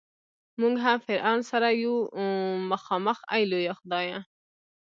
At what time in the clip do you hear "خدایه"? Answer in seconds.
3.79-4.19